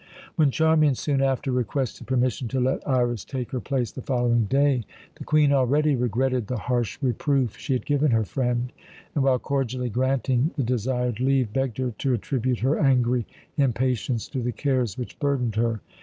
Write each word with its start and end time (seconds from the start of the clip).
When 0.35 0.49
Charmian 0.49 0.95
soon 0.95 1.21
after 1.21 1.51
requested 1.51 2.07
permission 2.07 2.47
to 2.47 2.59
let 2.59 2.87
Iras 2.87 3.23
take 3.23 3.51
her 3.51 3.59
place 3.59 3.91
the 3.91 4.01
following 4.01 4.45
day, 4.45 4.83
the 5.19 5.23
Queen 5.23 5.53
already 5.53 5.95
regretted 5.95 6.47
the 6.47 6.57
harsh 6.57 6.97
reproof 7.03 7.55
she 7.55 7.73
had 7.73 7.85
given 7.85 8.09
her 8.09 8.23
friend, 8.25 8.73
and, 9.13 9.23
while 9.23 9.37
cordially 9.37 9.89
granting 9.91 10.49
the 10.57 10.63
desired 10.63 11.19
leave, 11.19 11.53
begged 11.53 11.77
her 11.77 11.91
to 11.99 12.13
attribute 12.15 12.61
her 12.61 12.79
angry 12.79 13.27
impatience 13.57 14.27
to 14.29 14.41
the 14.41 14.51
cares 14.51 14.97
which 14.97 15.19
burdened 15.19 15.53
her. 15.57 15.81